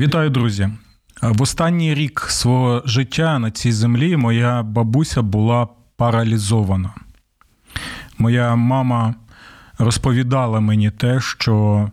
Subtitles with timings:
[0.00, 0.68] Вітаю, друзі!
[1.22, 6.94] В останній рік свого життя на цій землі моя бабуся була паралізована.
[8.18, 9.14] Моя мама
[9.78, 11.88] розповідала мені те, що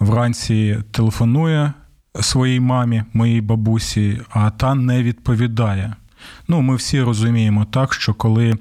[0.00, 1.72] вранці телефонує
[2.20, 5.94] своїй мамі, моїй бабусі, а та не відповідає.
[6.48, 8.58] Ну, ми всі розуміємо так, що коли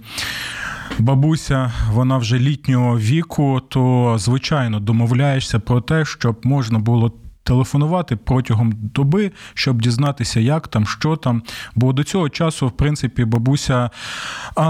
[0.99, 7.11] бабуся, вона вже літнього віку, то звичайно домовляєшся про те, щоб можна було
[7.45, 11.41] телефонувати протягом доби, щоб дізнатися, як там, що там.
[11.75, 13.89] Бо до цього часу, в принципі, бабуся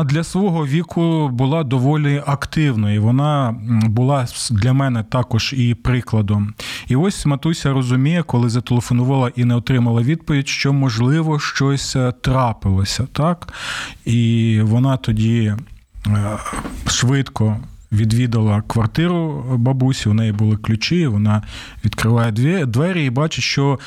[0.06, 3.04] для свого віку була доволі активною.
[3.04, 3.56] Вона
[3.86, 6.54] була для мене також і прикладом.
[6.88, 13.08] І ось Матуся розуміє, коли зателефонувала і не отримала відповідь, що можливо щось е, трапилося,
[13.14, 13.54] так?
[14.06, 15.56] І вона тоді
[16.08, 16.38] е,
[16.88, 17.58] швидко
[17.96, 21.42] відвідала квартиру бабусі, у неї були ключі, вона
[21.86, 22.32] відкриває
[22.66, 23.80] двері і бачить, що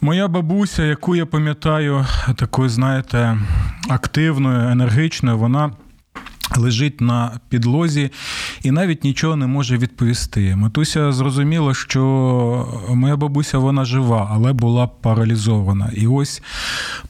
[0.00, 3.38] моя бабуся, яку я пам'ятаю, такою, знаєте,
[3.88, 5.70] активною, енергічною, вона
[6.56, 8.10] лежить на підлозі
[8.62, 10.56] і навіть нічого не може відповісти.
[10.56, 12.02] Матуся зрозуміла, що
[12.88, 15.90] моя бабуся вона жива, але була паралізована.
[15.94, 16.42] І ось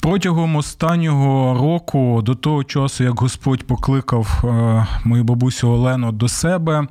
[0.00, 6.86] протягом останнього року, до того часу, як Господь покликав е, мою бабусю Олену до себе,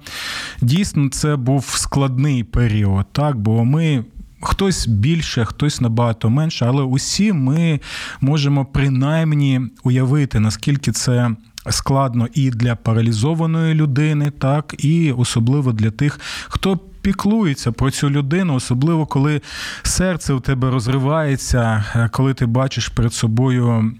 [0.61, 4.03] дійсно це був складний період, так бо ми.
[4.45, 7.79] Хтось більше, хтось набагато менше, але усі ми
[8.21, 11.31] можемо принаймні уявити, наскільки це
[11.69, 18.55] складно і для паралізованої людини, так і особливо для тих, хто піклується про цю людину,
[18.55, 19.41] особливо коли
[19.83, 23.91] серце у тебе розривається, е, коли ти бачиш перед собою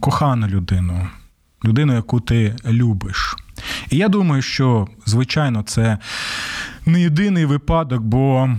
[0.00, 1.08] кохану людину,
[1.64, 3.36] людину, яку ти любиш.
[3.90, 5.98] І я думаю, що звичайно це
[6.86, 8.50] не єдиний випадок, бо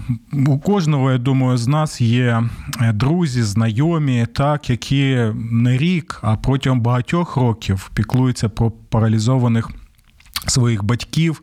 [0.47, 2.43] у кожного, я думаю, з нас є
[2.81, 9.69] е, друзі, знайомі, так, які не рік, а протягом багатьох років піклуються про паралізованих.
[10.47, 11.41] Своїх батьків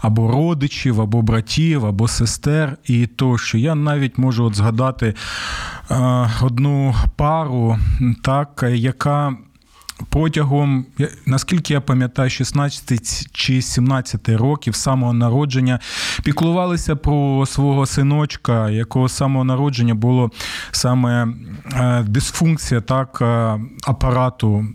[0.00, 3.58] або родичів, або братів, або сестер, і тощо.
[3.58, 5.14] Я навіть можу от згадати
[5.90, 7.78] е, одну пару,
[8.22, 9.36] так, яка
[10.10, 10.86] протягом,
[11.26, 15.78] наскільки я пам'ятаю, 16 чи 17 років самого народження
[16.24, 20.30] піклувалися про свого синочка, якого самого народження було
[20.70, 21.28] саме
[21.72, 24.66] е, дисфункція так, е, апарату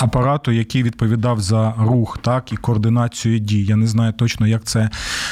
[0.00, 3.64] апарату, який відповідав за рух, так і координацію дій.
[3.64, 4.90] Я не знаю точно, як це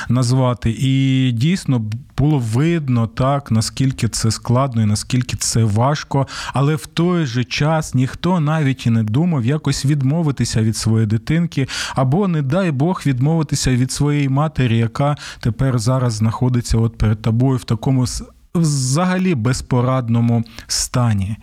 [0.09, 0.77] назвати.
[0.78, 1.84] І дійсно
[2.19, 6.27] було видно так, наскільки це складно і наскільки це важко.
[6.53, 11.69] Але в той же час ніхто навіть і не думав якось відмовитися від своєї дитинки,
[11.94, 17.56] або, не дай Бог, відмовитися від своєї матері, яка тепер зараз знаходиться от перед тобою
[17.59, 18.06] в такому
[18.55, 21.37] взагалі безпорадному стані.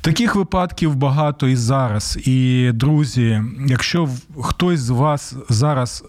[0.00, 2.18] Таких випадків багато і зараз.
[2.24, 4.08] І друзі, якщо
[4.42, 6.04] хтось з вас зараз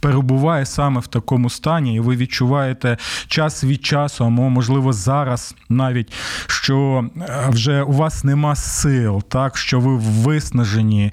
[0.00, 6.12] перебуває саме в такому стані, і ви відчуваєте час від часу, а можливо зараз навіть
[6.46, 11.12] що е, вже у вас нема сил, так що ви виснажені,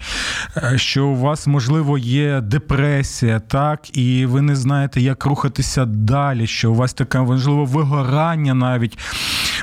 [0.57, 6.47] е, що у вас можливо є депресія, так, і ви не знаєте, як рухатися далі.
[6.47, 8.97] Що у вас таке можливо вигорання навіть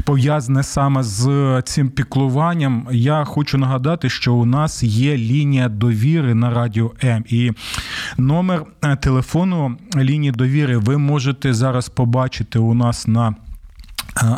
[0.04, 2.88] пов'язане саме з цим піклуванням.
[2.92, 7.52] Я хочу нагадати, що у нас є лінія довіри на радіо М і
[8.16, 10.76] номер телефону телефону лінії довіри.
[10.76, 13.34] Ви можете зараз побачити у нас на е,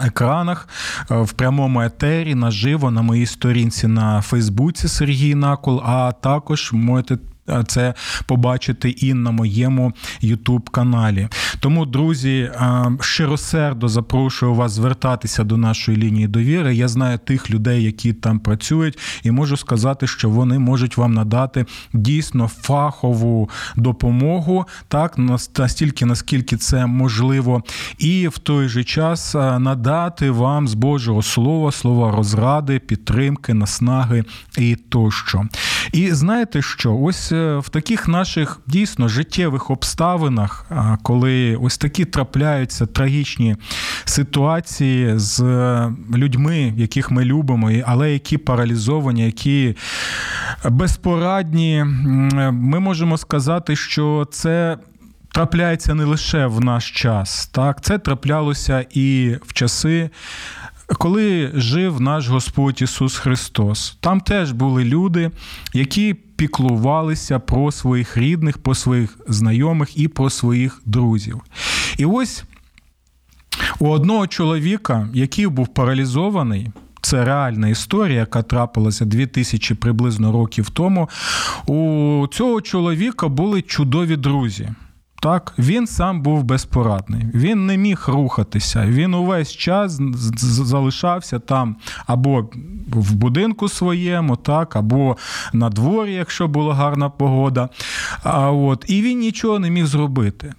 [0.04, 0.68] Екранах
[1.10, 7.18] е, в прямому етері наживо на моїй сторінці на Фейсбуці Сергій Накол, а також можете
[7.66, 7.94] це
[8.26, 9.92] побачити і на моєму
[10.22, 11.28] youtube каналі.
[11.60, 12.50] Тому, друзі,
[13.00, 16.74] щиросердо запрошую вас звертатися до нашої лінії довіри.
[16.74, 21.66] Я знаю тих людей, які там працюють, і можу сказати, що вони можуть вам надати
[21.92, 25.18] дійсно фахову допомогу, так
[25.58, 27.62] настільки, наскільки це можливо,
[27.98, 34.24] і в той же час надати вам з Божого слова слова розради, підтримки, наснаги
[34.58, 35.44] і тощо.
[35.92, 36.96] І знаєте що?
[36.96, 40.66] Ось в таких наших дійсно життєвих обставинах,
[41.02, 43.56] коли ось такі трапляються трагічні
[44.04, 49.76] ситуації з е, людьми, яких ми любимо, але які паралізовані, які
[50.64, 51.84] безпорадні,
[52.52, 54.78] ми можемо сказати, що це
[55.32, 60.10] трапляється не лише в наш час, так це траплялося і в часи.
[60.86, 65.30] Коли жив наш Господь Ісус Христос, там теж були люди,
[65.72, 71.40] які піклувалися про своїх рідних, про своїх знайомих і про своїх друзів.
[71.98, 72.44] І ось
[73.78, 76.70] у одного чоловіка, який був паралізований,
[77.00, 81.08] це реальна історія, яка трапилася 2000 приблизно років тому.
[81.66, 84.68] У цього чоловіка були чудові друзі.
[85.24, 88.86] Так, він сам був безпорадний, він не міг рухатися.
[88.86, 90.00] Він увесь час
[90.36, 91.76] залишався там
[92.06, 92.48] або
[92.88, 95.16] в будинку своєму, так, або
[95.52, 97.68] на дворі, якщо була гарна погода.
[98.22, 100.54] А от, І він нічого не міг зробити.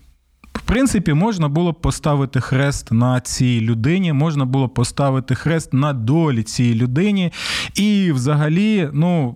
[0.54, 5.74] В принципі, можна було б поставити хрест на цій людині, можна було б поставити хрест
[5.74, 7.32] на долі цій людині.
[7.76, 9.36] І взагалі, ну.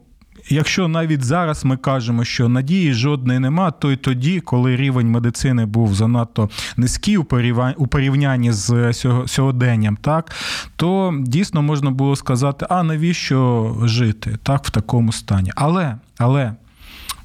[0.50, 5.66] Якщо навіть зараз ми кажемо, що надії жодної нема, то й тоді, коли рівень медицини
[5.66, 7.18] був занадто низький
[7.78, 8.94] у порівнянні з
[9.28, 10.32] сьогоденням, так
[10.76, 15.52] то дійсно можна було сказати, а навіщо жити так в такому стані?
[15.56, 16.54] Але, але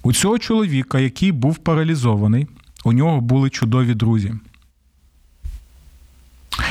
[0.03, 2.47] у цього чоловіка, який був паралізований,
[2.85, 4.35] у нього були чудові друзі.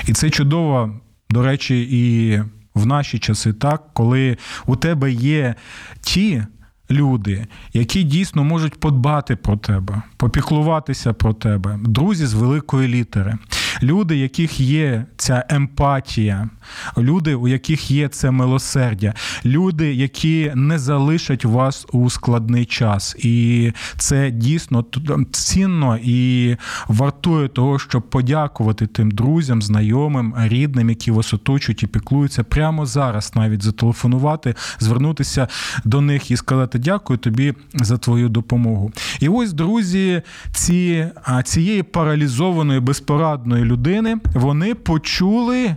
[0.07, 2.39] І це чудово, до речі, і
[2.75, 5.55] в наші часи, так, коли у тебе є
[6.01, 6.43] ті
[6.91, 13.37] люди, які дійсно можуть подбати про тебе, попіклуватися про тебе, друзі з великої літери,
[13.83, 16.49] люди, яких є ця емпатія,
[16.97, 19.13] люди, у яких є це милосердя,
[19.45, 23.15] люди, які не залишать вас у складний час.
[23.19, 24.85] І це дійсно
[25.31, 26.55] цінно і
[26.87, 33.31] вартує того, щоб подякувати тим друзям, знайомим, рідним, які вас оточують і піклуються прямо зараз,
[33.35, 35.47] навіть зателефонувати, звернутися
[35.85, 38.91] до них і сказати дякую тобі за твою допомогу.
[39.19, 40.21] І ось, друзі,
[40.51, 41.07] ці,
[41.43, 45.75] цієї паралізованої, безпорадної людини вони почули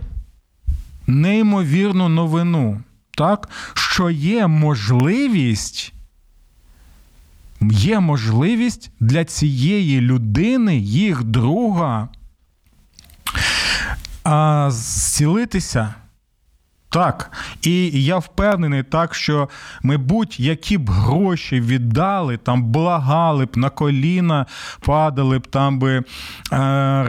[1.07, 2.81] неймовірну новину,
[3.11, 3.49] так?
[3.73, 5.93] що є можливість.
[7.61, 12.09] Є можливість для цієї людини, їх друга,
[14.23, 15.93] а, зцілитися.
[16.89, 17.31] Так,
[17.61, 19.49] і я впевнений, так що
[19.83, 24.45] ми будь-які б гроші віддали, там благали б на коліна,
[24.79, 26.03] падали б там би е,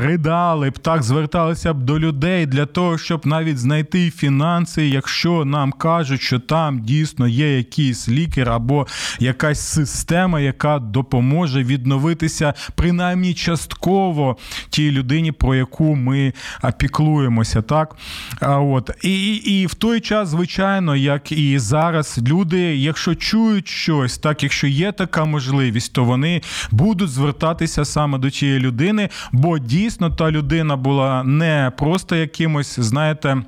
[0.01, 5.73] ридали б, так зверталися б до людей для того, щоб навіть знайти фінанси, якщо нам
[5.73, 8.87] кажуть, що там дійсно є якийсь лікар або
[9.19, 14.37] якась система, яка допоможе відновитися принаймні частково
[14.71, 16.33] тій людині, про яку ми
[16.79, 17.63] піклуємося.
[17.63, 17.97] Так,
[18.41, 24.19] а от і, і в той час, звичайно, як і зараз, люди, якщо чують щось,
[24.19, 30.11] так якщо є така можливість, то вони будуть звертатися саме до тієї людини, бо дійсно
[30.11, 33.43] та людина була не просто якимось, знаєте.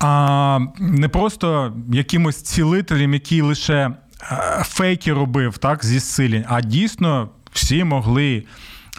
[0.00, 3.90] А не просто якимось цілителем, який лише
[4.62, 8.44] фейки робив так зі зцілень, а дійсно всі могли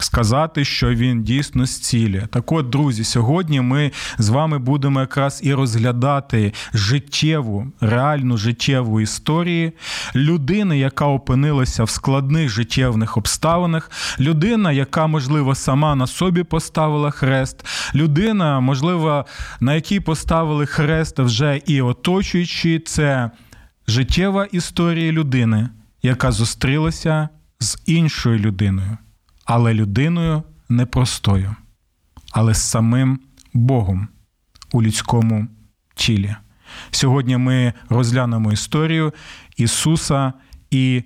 [0.02, 2.26] сказати, що він дійсно зцілює.
[2.30, 9.72] Так от, друзі, сьогодні ми з вами будемо якраз і розглядати життєву, реальну життєву історію
[10.14, 17.66] людини, яка опинилася в складних життєвних обставинах, людина, яка, можливо, сама на собі поставила хрест,
[17.94, 19.26] людина, можливо,
[19.60, 23.30] на якій поставили хрест вже і оточуючи, це
[23.88, 25.68] життєва історія людини,
[26.02, 27.28] яка зустрілася
[27.60, 28.98] з іншою людиною
[29.52, 31.56] але людиною непростою,
[32.32, 33.20] але з самим
[33.52, 34.08] Богом
[34.72, 35.46] у людському
[35.94, 36.34] тілі.
[36.90, 39.12] Сьогодні ми розглянемо історію
[39.56, 40.32] Ісуса
[40.70, 41.02] і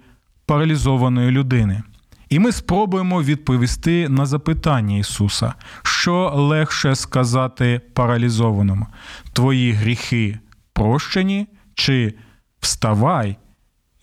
[0.47, 1.83] паралізованої людини.
[2.29, 8.87] І ми спробуємо відповісти на запитання Ісуса, що легше сказати паралізованому:
[9.33, 10.39] Твої гріхи
[10.73, 12.15] прощені, чи
[12.61, 13.37] вставай,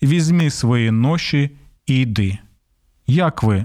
[0.02, 1.50] візьми свої ноші
[1.86, 2.38] і йди.
[3.06, 3.64] Як ви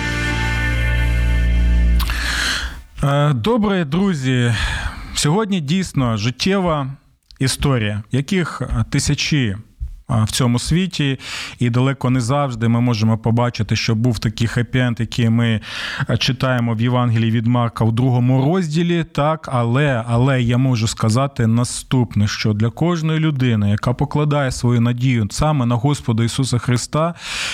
[3.33, 4.53] Добре, друзі.
[5.13, 6.97] Сьогодні дійсно життєва
[7.39, 9.55] історія, яких тисячі
[10.23, 11.19] в цьому світі,
[11.59, 15.61] і далеко не завжди ми можемо побачити, що був такий хеппі-енд, який ми
[16.19, 19.03] читаємо в Євангелії від Марка у другому розділі.
[19.03, 25.27] Так, але але я можу сказати наступне: що для кожної людини, яка покладає свою надію
[25.31, 27.13] саме на Господа Ісуса Христа,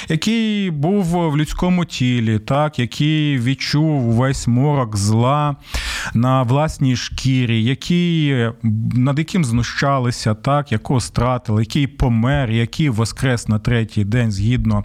[0.10, 5.56] який був в людському тілі, так, який відчув весь морок зла
[6.14, 8.36] на власній шкірі, який,
[8.94, 14.84] над яким знущалися, так, якого стратили, який помер помер, який воскрес на третій день згідно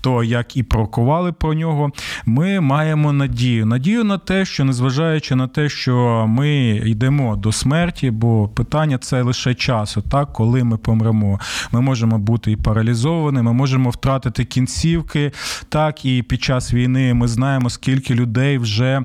[0.00, 1.90] того, як і пророкували про нього,
[2.26, 3.66] ми маємо надію.
[3.66, 9.22] Надію на те, що незважаючи на те, що ми йдемо до смерті, бо питання це
[9.22, 11.40] лише часу, так, коли ми помремо.
[11.72, 15.32] Ми можемо бути і паралізовані, ми можемо втратити кінцівки.
[15.68, 19.02] Так, і під час війни ми знаємо, скільки людей вже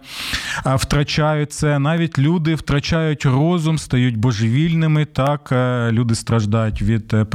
[0.66, 1.80] втрачають це.
[1.80, 5.06] Навіть люди втрачають розум, стають божевільними.
[5.06, 7.26] Так, е, люди страждають від е,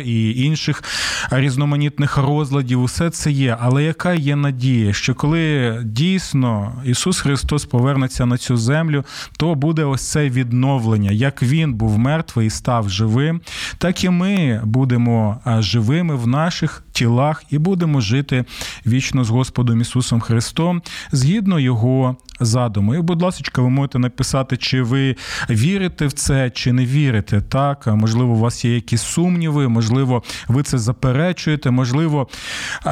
[0.00, 0.82] І інших
[1.30, 2.82] різноманітних розладів.
[2.82, 3.56] Усе це є.
[3.60, 9.04] Але яка є надія, що коли дійсно Ісус Христос повернеться на цю землю,
[9.36, 11.10] то буде ось це відновлення.
[11.10, 13.40] Як Він був мертвий і став живим,
[13.78, 18.44] так і ми будемо живими в наших тілах і будемо жити
[18.86, 22.94] вічно з Господом Ісусом Христом згідно Його задуму.
[22.94, 25.16] І, будь ласка, ви можете написати, чи ви
[25.50, 27.40] вірите в це, чи не вірите.
[27.40, 32.28] Так, можливо, у вас є якісь сумніви, можливо, ви це заперечуєте, можливо,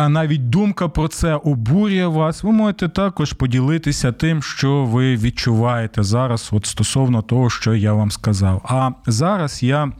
[0.09, 2.43] навіть думка про це обурює вас.
[2.43, 8.11] Ви можете також поділитися тим, що ви відчуваєте зараз, от стосовно того, що я вам
[8.11, 8.63] сказав.
[8.65, 9.93] А зараз я.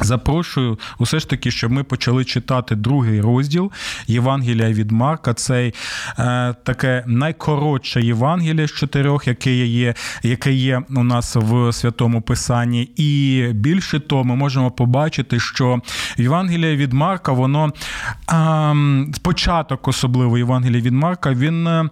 [0.00, 3.72] Запрошую усе ж таки, щоб ми почали читати другий розділ
[4.06, 5.34] Євангелія від Марка.
[5.34, 5.74] Цей
[6.18, 12.82] е, таке найкоротше Євангеліє з чотирьох, яке є яке є у нас в святому Писанні.
[12.96, 15.80] І більше того, ми можемо побачити, що
[16.16, 17.72] Євангелія від Марка, воно
[18.32, 18.74] е,
[19.22, 21.66] початок, особливо Євангелія від Марка, він.
[21.66, 21.88] Е,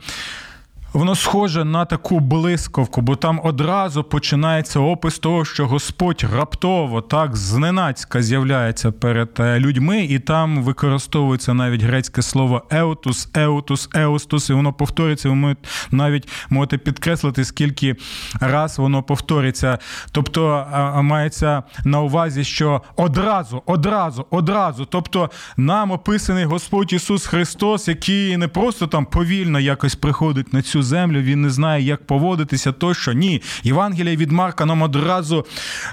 [0.97, 7.37] воно схоже на таку блискавку, бо там одразу починається опис того, що Господь раптово так
[7.37, 14.53] зненацька з'являється перед е, людьми, і там використовується навіть грецьке слово еутус, еутус, еустус, і
[14.53, 15.29] воно повторюється.
[15.29, 15.57] Ви
[15.91, 17.97] навіть можете підкреслити, скільки
[18.41, 19.79] раз воно повториться.
[20.13, 20.67] Тобто
[21.03, 24.85] мається на увазі, що одразу, одразу, одразу.
[24.85, 30.86] Тобто нам описаний Господь Ісус Христос, який не просто там повільно якось приходить на цю
[30.87, 33.43] землю, він не знає, як поводитися, тощо ні.
[33.63, 35.47] Євангелія від Марка нам одразу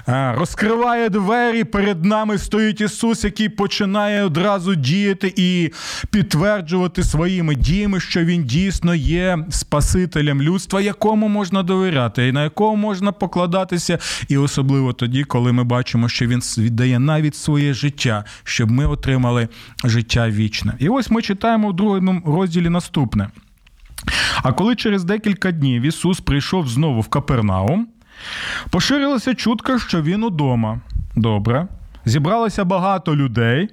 [0.08, 1.64] е, розкриває двері.
[1.64, 5.70] Перед нами стоїть Ісус, який починає одразу діяти і
[6.10, 12.76] підтверджувати своїми діями, що Він дійсно є Спасителем людства, якому можна довіряти, і на якому
[12.76, 13.98] можна покладатися.
[14.28, 19.48] І особливо тоді, коли ми бачимо, що він віддає навіть своє життя, щоб ми отримали
[19.84, 20.72] життя вічне.
[20.78, 23.28] І ось ми читаємо в другому розділі наступне.
[24.42, 27.88] А коли через декілька днів Ісус прийшов знову в Капернаум,
[28.70, 30.80] поширилася чутка, що він удома.
[31.16, 31.66] Добре.
[32.04, 33.68] Зібралося багато людей,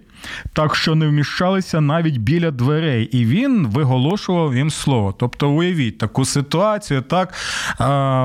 [0.53, 5.15] так що не вміщалися навіть біля дверей, і він виголошував їм слово.
[5.19, 7.33] Тобто, уявіть таку ситуацію, так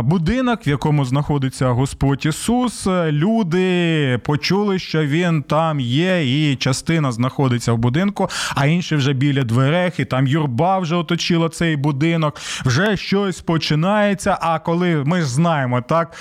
[0.04, 7.72] будинок, в якому знаходиться Господь Ісус, люди почули, що він там є, і частина знаходиться
[7.72, 12.96] в будинку, а інші вже біля дверей, і там юрба вже оточила цей будинок, вже
[12.96, 14.38] щось починається.
[14.40, 16.12] А коли ми ж знаємо, так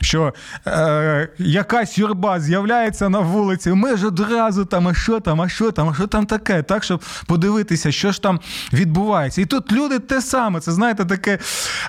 [0.00, 0.34] що
[0.66, 5.88] е, якась юрба з'являється на вулиці, ми ж одразу там, що там, а що там,
[5.88, 8.40] а що там таке, так, щоб подивитися, що ж там
[8.72, 9.40] відбувається.
[9.40, 11.38] І тут люди те саме, це знаєте, таке,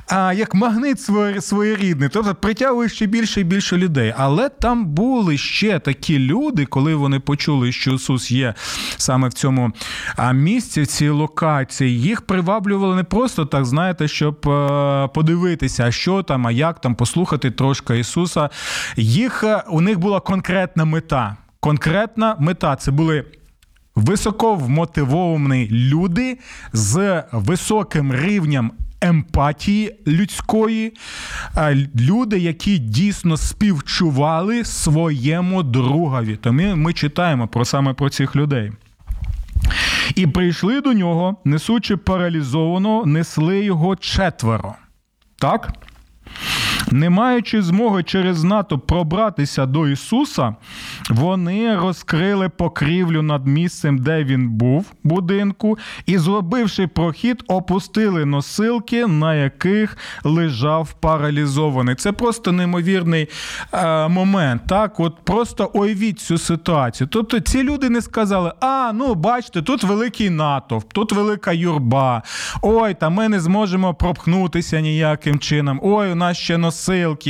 [0.07, 1.01] а, як магнит
[1.39, 4.13] своєрідний, тобто притягує ще більше і більше людей.
[4.17, 8.53] Але там були ще такі люди, коли вони почули, що Ісус є
[8.97, 9.71] саме в цьому
[10.33, 16.47] місці, в цій локації, їх приваблювали не просто так, знаєте, щоб е, подивитися, що там,
[16.47, 18.49] а як там, послухати трошки Ісуса.
[18.97, 23.25] Їх е, у них була конкретна мета конкретна мета це були
[23.95, 26.37] високо вмотивовані люди
[26.73, 28.71] з високим рівнем.
[29.01, 30.93] Емпатії людської,
[31.95, 36.35] люди, які дійсно співчували своєму другові.
[36.41, 38.71] Тому ми читаємо про саме про цих людей.
[40.15, 44.75] І прийшли до нього, несучи паралізованого, несли його четверо.
[45.39, 45.73] Так?
[46.93, 50.55] Не маючи змоги через натовп пробратися до Ісуса,
[51.09, 59.35] вони розкрили покрівлю над місцем, де він був, будинку, і, зробивши прохід, опустили носилки, на
[59.35, 61.95] яких лежав паралізований.
[61.95, 63.29] Це просто неймовірний
[63.73, 64.61] е, момент.
[64.69, 67.07] Так, от просто уявіть цю ситуацію.
[67.11, 72.23] Тобто ці люди не сказали: а, ну бачите, тут великий натовп, тут велика юрба.
[72.61, 75.79] Ой, та ми не зможемо пропхнутися ніяким чином.
[75.83, 76.82] Ой, у нас ще носилки.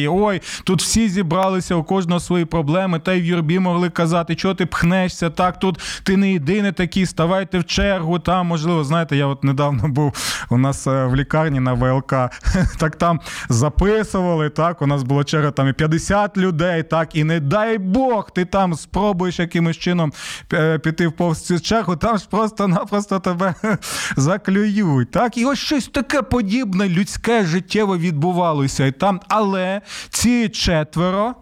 [0.08, 3.00] Ой, тут всі зібралися, у кожного свої проблеми.
[3.00, 7.06] Та й в юрбі могли казати, що ти пхнешся, так тут ти не єдиний такий,
[7.06, 8.20] ставайте в чергу.
[8.20, 10.14] Там, можливо, знаєте, я от недавно був
[10.50, 12.14] у нас е, в лікарні на ВЛК,
[12.80, 13.20] так там
[13.50, 14.50] записували.
[14.50, 18.46] Так, у нас була черга там і 50 людей, так, і не дай Бог, ти
[18.46, 20.14] там спробуєш якимось чином
[20.54, 23.54] е, піти в повз цю чергу, там ж просто-напросто тебе
[24.18, 25.12] заклюють.
[25.12, 31.36] Так, і ось щось таке подібне людське життєво відбувалося і там, але ці четверо.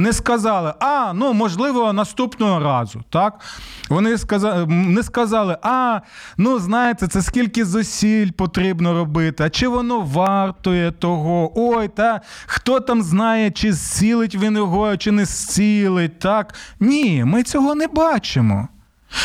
[0.00, 3.02] Не сказали, а, ну можливо, наступного разу.
[3.10, 3.40] так?
[3.88, 6.00] Вони сказали, не сказали, а,
[6.36, 11.52] ну знаєте, це скільки зусиль потрібно робити, а чи воно вартує того?
[11.54, 16.54] Ой, та хто там знає, чи зцілить він його, чи не зцілить, так?
[16.80, 18.68] Ні, ми цього не бачимо.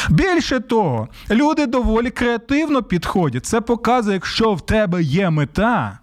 [0.10, 3.46] Більше того, люди доволі креативно підходять.
[3.46, 6.00] Це показує, якщо в тебе є мета.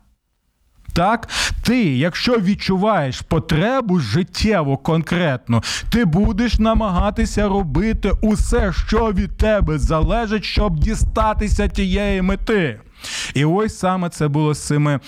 [0.92, 1.28] Так,
[1.62, 10.44] ти, якщо відчуваєш потребу життєву конкретно, ти будеш намагатися робити усе, що від тебе залежить,
[10.44, 12.80] щоб дістатися тієї мети.
[13.34, 15.00] І ось саме це було з цими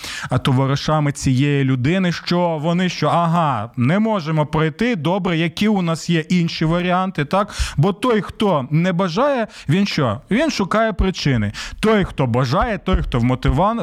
[0.43, 4.97] товаришами цієї людини, що вони що ага, не можемо пройти.
[4.97, 7.55] Добре, які у нас є інші варіанти, так?
[7.77, 10.21] Бо той, хто не бажає, він що?
[10.31, 11.53] Він шукає причини.
[11.81, 13.19] Той, хто бажає, той, хто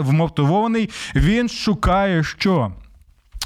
[0.02, 2.72] вмотивований, він шукає що?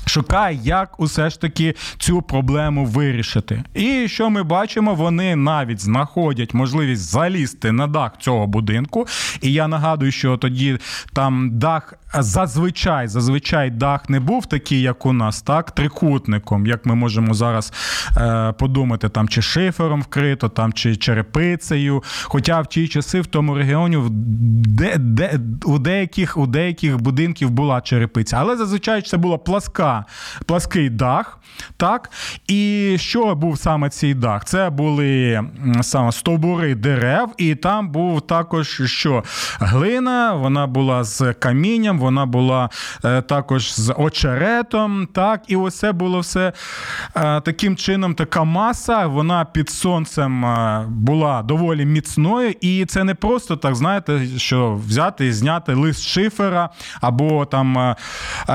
[0.06, 3.64] Шукає, як усе ж таки цю проблему вирішити.
[3.74, 9.08] І що ми бачимо, вони навіть знаходять можливість залізти на дах цього будинку.
[9.42, 10.78] І я нагадую, що тоді
[11.14, 16.96] там дах зазвичай зазвичай дах не був такий, як у нас, так, трикутником, як ми
[16.96, 17.74] можемо зараз
[18.18, 22.04] е, подумати, там чи шифером вкрито, там чи черепицею.
[22.24, 27.82] Хоча в ті часи в тому регіоні де, де, у деяких у деяких будинків була
[27.82, 29.93] черепиця, але зазвичай це була пласка,
[30.46, 31.40] плаский дах.
[31.78, 32.12] Так?
[32.48, 34.46] І що був саме цей дах?
[34.46, 35.42] Це були
[35.82, 39.24] саме стовбури дерев, і там був також що
[39.60, 42.70] глина, вона була з камінням вона була
[43.06, 45.08] е, також з очеретом.
[45.14, 46.54] Так, І оце було все
[47.16, 52.54] е, таким чином, така маса, вона під сонцем е, була доволі міцною.
[52.62, 56.70] І це не просто так, знаєте, що взяти і зняти лист шифера
[57.02, 57.96] або там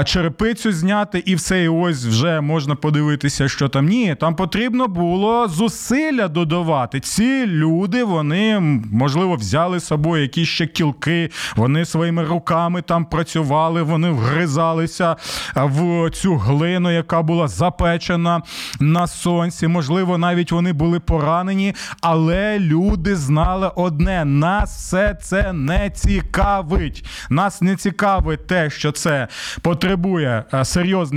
[0.05, 3.87] черепицю зняти, і все, і ось вже можна подивитися, що там.
[3.87, 7.01] Ні, там потрібно було зусилля додавати.
[7.01, 8.61] Ці люди, вони,
[8.93, 15.17] можливо, взяли з собою якісь ще кілки, вони своїми руками там працювали вони вгризалися
[15.57, 18.43] в цю глину, яка була запечена
[18.81, 19.69] на сонці.
[19.69, 27.05] Можливо, навіть вони були поранені, але люди знали одне: нас все це не цікавить.
[27.31, 29.29] Нас не цікавить те, що це
[29.62, 30.64] потребує е,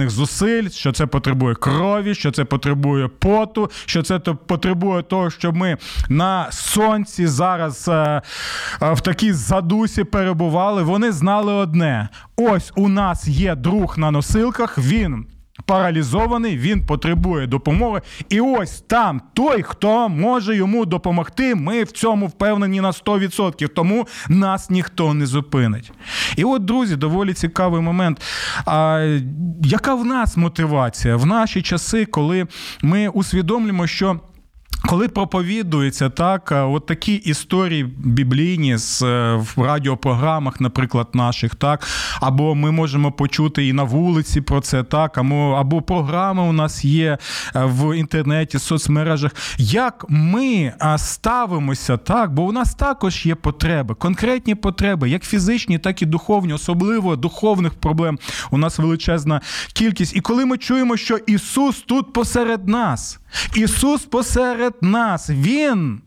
[0.01, 5.51] серйозних зусиль, що це потребує крові, що це потребує поту, що це потребує того, що
[5.51, 5.77] ми
[6.09, 8.21] на сонці зараз е,
[8.81, 10.83] е, в такій задусі перебували.
[10.83, 14.77] Вони знали одне: Ось у нас є друг на носилках.
[14.77, 15.25] Він.
[15.65, 18.01] Паралізований, він потребує допомоги.
[18.29, 23.67] І ось там той, хто може йому допомогти, ми в цьому впевнені на 100%.
[23.67, 25.91] Тому нас ніхто не зупинить.
[26.35, 28.21] І от, друзі, доволі цікавий момент.
[28.65, 29.19] А,
[29.63, 32.47] Яка в нас мотивація в наші часи, коли
[32.81, 34.19] ми усвідомлюємо, що.
[34.85, 41.87] Коли проповідується так, от такі історії біблійні з е, в радіопрограмах, наприклад, наших, так,
[42.19, 46.85] або ми можемо почути і на вулиці про це, так, або, або програми у нас
[46.85, 47.17] є
[47.55, 49.31] е, в інтернеті, в соцмережах.
[49.57, 56.01] Як ми ставимося так, бо у нас також є потреби, конкретні потреби, як фізичні, так
[56.01, 58.19] і духовні, особливо духовних проблем.
[58.51, 59.41] У нас величезна
[59.73, 60.15] кількість.
[60.15, 63.20] І коли ми чуємо, що Ісус тут посеред нас.
[63.55, 66.01] Ісус посеред нас, Він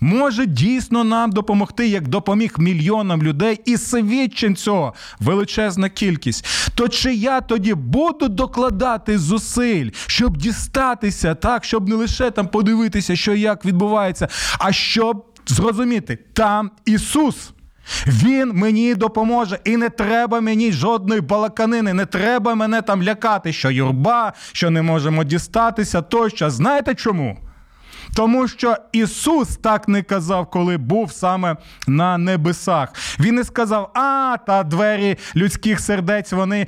[0.00, 6.46] може дійсно нам допомогти, як допоміг мільйонам людей, і свідчень цього величезна кількість.
[6.74, 13.16] То чи я тоді буду докладати зусиль, щоб дістатися, так, щоб не лише там подивитися,
[13.16, 17.52] що як відбувається, а щоб зрозуміти, там Ісус.
[18.06, 23.70] Він мені допоможе, і не треба мені жодної балаканини, не треба мене там лякати, що
[23.70, 26.50] юрба, що не можемо дістатися тощо.
[26.50, 27.38] Знаєте чому?
[28.14, 32.92] Тому що Ісус так не казав, коли був саме на небесах.
[33.20, 36.66] Він не сказав, а та двері людських сердець вони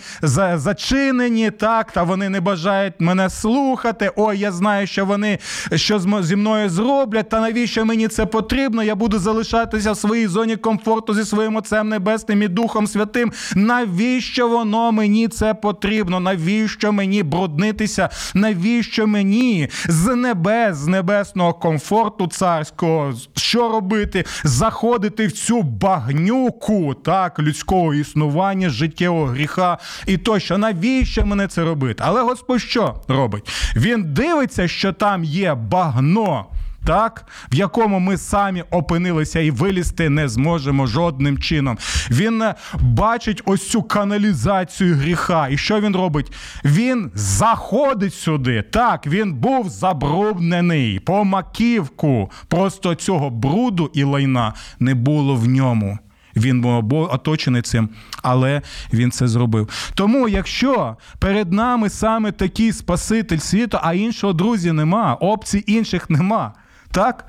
[0.54, 4.10] зачинені, так, та вони не бажають мене слухати.
[4.16, 5.38] Ой, я знаю, що вони
[5.74, 8.82] що зі мною зроблять, та навіщо мені це потрібно?
[8.82, 13.32] Я буду залишатися в своїй зоні комфорту зі своїм Отцем Небесним і Духом Святим.
[13.54, 16.20] Навіщо воно мені це потрібно?
[16.20, 18.08] Навіщо мені бруднитися?
[18.34, 21.31] Навіщо мені з небес, з небес?
[21.32, 23.14] Власного комфорту царського.
[23.36, 24.24] Що робити?
[24.44, 30.58] Заходити в цю багнюку так, людського існування, життєвого гріха і тощо.
[30.58, 32.02] Навіщо мене це робити?
[32.06, 33.72] Але Господь що робить?
[33.76, 36.46] Він дивиться, що там є багно
[36.84, 41.78] так, в якому ми самі опинилися і вилізти не зможемо жодним чином.
[42.10, 45.48] Він е, бачить ось цю каналізацію гріха.
[45.48, 46.32] І що він робить?
[46.64, 48.62] Він заходить сюди.
[48.62, 52.30] Так, він був забруднений по маківку.
[52.48, 55.98] Просто цього бруду і лайна не було в ньому.
[56.36, 57.88] Він був оточений цим,
[58.22, 59.92] але він це зробив.
[59.94, 66.52] Тому, якщо перед нами саме такий Спаситель світу, а іншого друзі нема, опцій інших нема
[66.92, 67.26] так?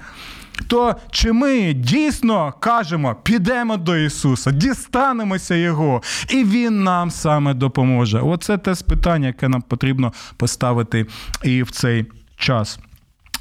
[0.68, 8.20] То чи ми дійсно кажемо, підемо до Ісуса, дістанемося Його, і Він нам саме допоможе?
[8.20, 11.06] Оце те питання, яке нам потрібно поставити
[11.44, 12.06] і в цей
[12.38, 12.80] час.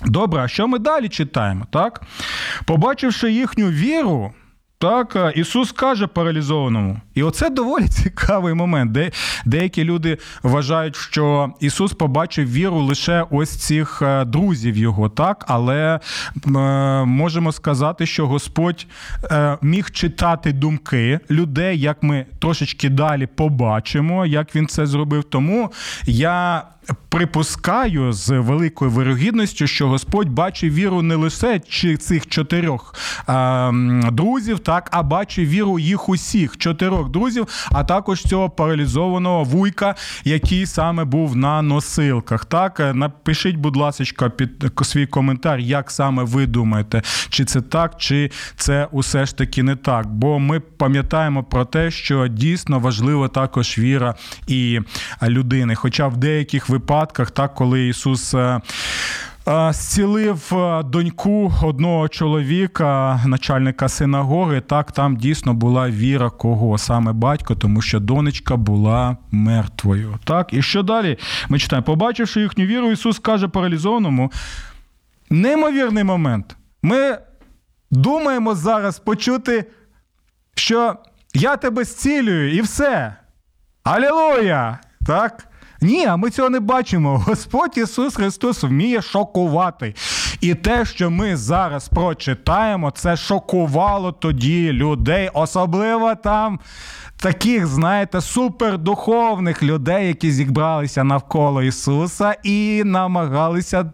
[0.06, 1.66] Добре, а що ми далі читаємо?
[1.70, 2.02] так?
[2.64, 4.32] Побачивши їхню віру,
[4.82, 7.00] так, е, Ісус каже паралізованому.
[7.14, 9.10] І оце доволі цікавий момент, де
[9.44, 16.00] деякі люди вважають, що Ісус побачив віру лише ось цих е, друзів Його, так, але
[16.46, 16.50] е,
[17.04, 18.86] можемо сказати, що Господь
[19.62, 25.24] міг читати думки людей, як ми трошечки далі побачимо, як він це зробив.
[25.24, 25.72] Тому
[26.06, 26.62] я
[27.08, 31.58] припускаю з великою вирогідністю, що Господь бачить віру не лише
[32.00, 32.94] цих чотирьох
[33.26, 33.70] а,
[34.12, 40.66] друзів, так, а бачить віру їх усіх чотирьох друзів, а також цього паралізованого вуйка, який
[40.66, 42.44] саме був на носилках.
[42.44, 44.50] Так, напишіть, будь ласка, під
[44.82, 49.76] свій коментар, як саме ви думаєте, чи це так, чи це усе ж таки не
[49.76, 50.06] так.
[50.06, 54.14] Бо ми пам'ятаємо про те, що дійсно важлива також віра
[54.46, 54.80] і
[55.22, 55.74] людини.
[55.74, 58.34] Хоча в деяких випадках, так коли Ісус.
[58.34, 58.60] Е,
[59.48, 64.60] е, зцілив е, доньку одного чоловіка, начальника синагоги.
[64.60, 70.18] Так там дійсно була віра кого саме батько, тому що донечка була мертвою.
[70.24, 71.18] Так, і що далі?
[71.48, 74.32] Ми читаємо, побачивши їхню віру, Ісус каже паралізованому.
[75.30, 76.56] Неймовірний момент.
[76.82, 77.18] Ми
[77.90, 79.64] думаємо зараз почути,
[80.54, 80.96] що
[81.34, 83.16] я тебе зцілюю і все.
[83.84, 84.78] Алілуя!
[85.06, 85.48] Так?
[85.82, 87.22] Ні, а ми цього не бачимо.
[87.26, 89.94] Господь Ісус Христос вміє шокувати.
[90.42, 96.60] І те, що ми зараз прочитаємо, це шокувало тоді людей, особливо там
[97.22, 103.90] таких, знаєте, супердуховних людей, які зібралися навколо Ісуса і намагалися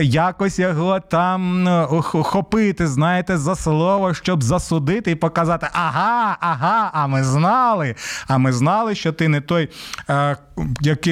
[0.00, 7.24] якось його там охопити, знаєте, за слово, щоб засудити і показати: ага, ага, а ми
[7.24, 7.94] знали,
[8.28, 9.68] а ми знали, що ти не той,
[10.10, 10.36] е,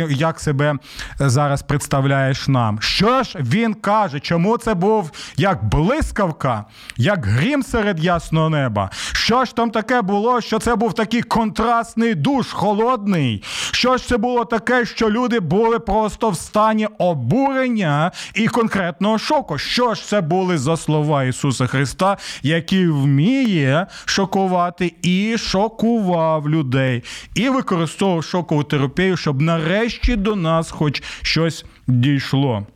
[0.08, 0.74] як себе
[1.18, 2.78] зараз представляєш нам.
[2.80, 6.64] Що ж він каже, чому це був як блискавка,
[6.96, 8.90] як грім серед ясного неба?
[9.12, 13.42] Що ж там таке було, що це був такий контрастний душ, холодний?
[13.72, 19.58] Що ж це було таке, що люди були просто в стані обурення і конкретного шоку?
[19.58, 27.04] Що ж це були за слова Ісуса Христа, який вміє шокувати і шокував людей,
[27.34, 32.66] і використовував шокову терапію, щоб нарешті до нас хоч щось дійшло?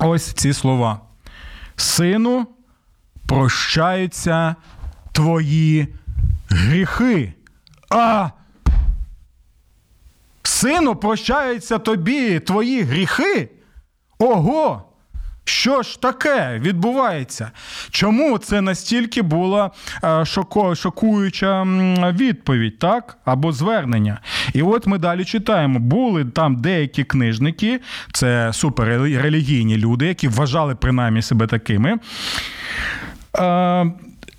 [0.00, 1.07] Ось ці слова.
[1.78, 2.46] Сину,
[3.26, 4.56] прощаються
[5.12, 5.88] твої
[6.48, 7.32] гріхи.
[7.90, 8.30] А
[10.42, 13.50] сину, прощаються тобі твої гріхи?
[14.18, 14.87] Ого!
[15.48, 17.50] Що ж таке відбувається?
[17.90, 19.70] Чому це настільки була
[20.04, 21.62] е, шоко, шокуюча
[22.12, 23.18] відповідь, так?
[23.24, 24.20] Або звернення?
[24.54, 27.80] І от ми далі читаємо: були там деякі книжники,
[28.12, 31.98] це суперрелігійні люди, які вважали принаймні себе такими.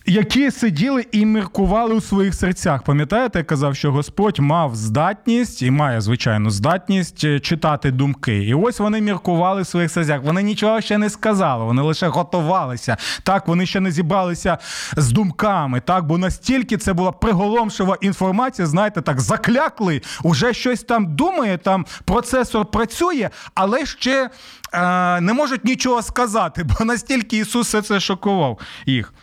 [0.09, 2.83] Які сиділи і міркували у своїх серцях.
[2.83, 8.43] Пам'ятаєте, я казав, що Господь мав здатність і має, звичайно, здатність е, читати думки.
[8.43, 10.23] І ось вони міркували в своїх серцях.
[10.23, 12.97] Вони нічого ще не сказали, вони лише готувалися.
[13.23, 14.57] Так, вони ще не зібралися
[14.97, 15.79] з думками.
[15.79, 21.85] Так, бо настільки це була приголомшива інформація, знаєте, так заклякли, уже щось там думає, там
[22.05, 24.29] процесор працює, але ще
[24.73, 29.13] е, не можуть нічого сказати, бо настільки Ісус все це шокував їх.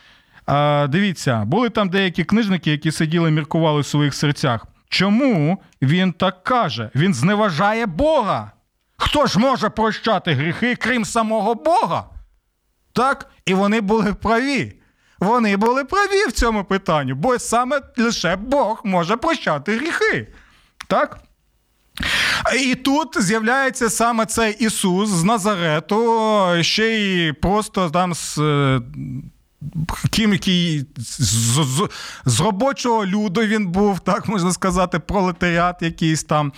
[0.46, 4.66] А, Дивіться, були там деякі книжники, які сиділи, міркували в своїх серцях.
[4.88, 6.90] Чому він так каже?
[6.94, 8.52] Він зневажає Бога.
[8.96, 12.04] Хто ж може прощати гріхи, крім самого Бога?
[12.92, 13.30] Так?
[13.46, 14.80] І вони були праві.
[15.18, 20.28] Вони були праві в цьому питанні, бо саме лише Бог може прощати гріхи.
[20.86, 21.18] Так?
[22.60, 28.38] І тут з'являється саме цей Ісус з Назарету, ще й просто там з
[30.10, 31.20] ким який з,
[31.64, 31.88] з,
[32.24, 36.52] з робочого люду він був, так можна сказати, пролетаріат якийсь там.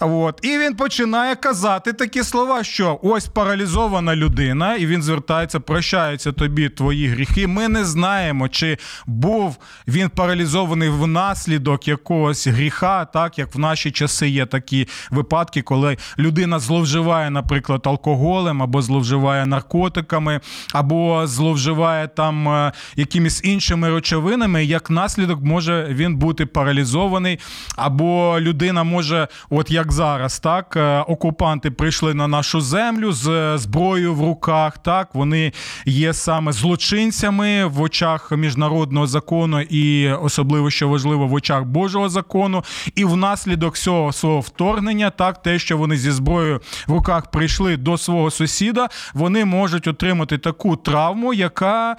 [0.00, 0.40] От.
[0.42, 6.68] І він починає казати такі слова, що ось паралізована людина, і він звертається, прощаються тобі
[6.68, 7.46] твої гріхи.
[7.46, 9.56] Ми не знаємо, чи був
[9.88, 16.58] він паралізований внаслідок якогось гріха, так як в наші часи є такі випадки, коли людина
[16.58, 20.40] зловживає, наприклад, алкоголем або зловживає наркотиками,
[20.72, 22.41] або зловживає там.
[22.48, 27.38] Е, якимись іншими речовинами, як наслідок може він бути паралізований,
[27.76, 34.14] або людина може, от як зараз, так, е, окупанти прийшли на нашу землю з зброєю
[34.14, 34.78] в руках.
[34.78, 35.52] Так, вони
[35.86, 42.64] є саме злочинцями в очах міжнародного закону, і особливо що важливо в очах Божого закону.
[42.94, 47.98] І внаслідок цього свого вторгнення, так, те, що вони зі зброєю в руках прийшли до
[47.98, 51.96] свого сусіда, вони можуть отримати таку травму, яка Е,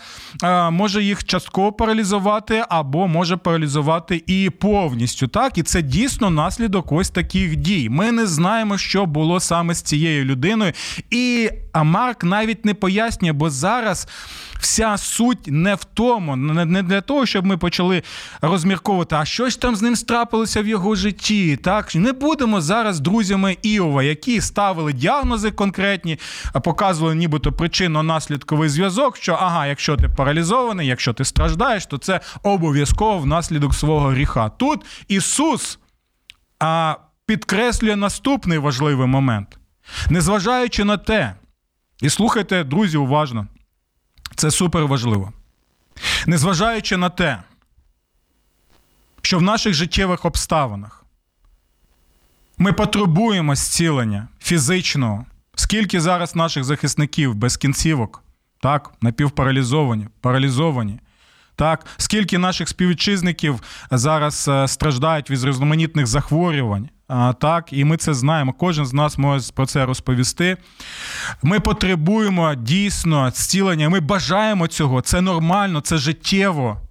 [0.71, 5.27] може їх частково паралізувати, або може паралізувати і повністю.
[5.27, 7.89] Так, і це дійсно наслідок ось таких дій.
[7.89, 10.73] Ми не знаємо, що було саме з цією людиною.
[11.09, 11.49] І
[11.83, 14.07] Марк навіть не пояснює, бо зараз
[14.63, 18.03] вся суть не в тому, не для того, щоб ми почали
[18.41, 21.57] розмірковувати, а що ж там з ним страпилося в його житті.
[21.57, 26.19] Так не будемо зараз друзями Іова, які ставили діагнози конкретні,
[26.63, 29.17] показували нібито причинно-наслідковий зв'язок.
[29.17, 34.49] Що ага, якщо ти паралізований, якщо ти страждаєш, то це обов'язково внаслідок свого гріха.
[34.49, 35.79] Тут Ісус
[36.59, 36.95] а,
[37.25, 39.57] підкреслює наступний важливий момент,
[40.09, 41.35] незважаючи на те,
[42.01, 43.47] і слухайте, друзі, уважно.
[44.43, 45.33] Це супер важливо.
[46.27, 47.43] Незважаючи на те,
[49.21, 51.05] що в наших життєвих обставинах
[52.57, 55.25] ми потребуємо зцілення фізичного,
[55.55, 58.23] скільки зараз наших захисників без кінцівок,
[58.59, 60.99] так, напівпаралізовані, паралізовані.
[61.55, 66.89] Так, скільки наших співвітчизників зараз е, страждають від різноманітних захворювань,
[67.39, 68.53] так, і ми це знаємо.
[68.53, 70.57] Кожен з нас може про це розповісти.
[71.43, 73.89] Ми потребуємо дійсно зцілення.
[73.89, 75.01] Ми бажаємо цього.
[75.01, 76.81] Це нормально, це життєво.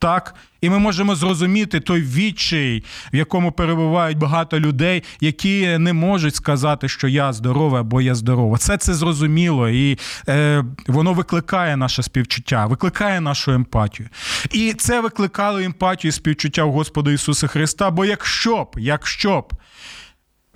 [0.00, 6.34] Так, і ми можемо зрозуміти той відчай, в якому перебувають багато людей, які не можуть
[6.34, 8.58] сказати, що я здорова або я здорова.
[8.58, 14.08] Це це зрозуміло, і е, воно викликає наше співчуття, викликає нашу емпатію.
[14.50, 17.90] І це викликало емпатію і співчуття у Господа Ісуса Христа.
[17.90, 19.52] Бо якщо б, якщо б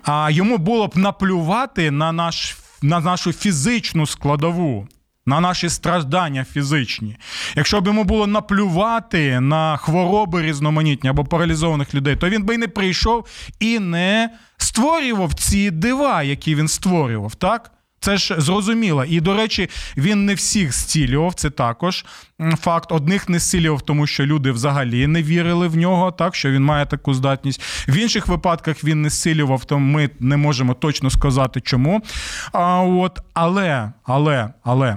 [0.04, 4.88] а йому було б наплювати на наш на нашу фізичну складову
[5.26, 7.16] на наші страждання фізичні.
[7.56, 12.58] Якщо б йому було наплювати на хвороби різноманітні або паралізованих людей, то він би й
[12.58, 13.26] не прийшов
[13.60, 17.72] і не створював ці дива, які він створював, так?
[18.02, 19.04] Це ж зрозуміло.
[19.04, 21.34] І, до речі, він не всіх зцілював.
[21.34, 22.04] Це також
[22.60, 22.92] факт.
[22.92, 26.86] Одних не зцілював, тому що люди взагалі не вірили в нього, так що він має
[26.86, 27.60] таку здатність.
[27.88, 32.02] В інших випадках він не зцілював, то ми не можемо точно сказати, чому.
[32.52, 34.96] А от, але, але, але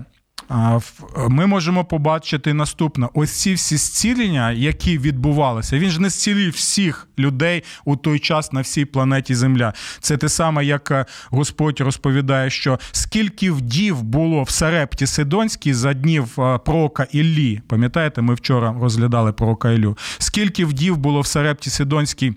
[1.30, 7.08] ми можемо побачити наступне: ось ці всі зцілення, які відбувалися, він ж не зцілив всіх
[7.20, 9.74] людей у той час на всій планеті Земля.
[10.00, 15.94] Це те саме, як е, Господь розповідає, що скільки вдів було в Сарепті Сидонській за
[15.94, 17.62] днів е, пророка Іллі.
[17.68, 19.98] Пам'ятаєте, ми вчора розглядали пророка Іллю.
[20.18, 22.34] Скільки вдів було в Сарепті Сидонській